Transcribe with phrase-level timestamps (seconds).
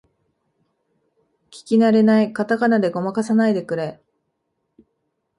[1.51, 4.01] 聞きなれないカタカナでごまかさないでくれ